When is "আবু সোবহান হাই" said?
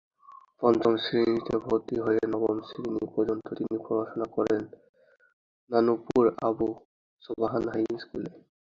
6.47-7.83